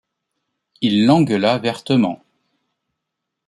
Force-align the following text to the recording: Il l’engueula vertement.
Il 0.81 1.05
l’engueula 1.05 1.59
vertement. 1.59 2.23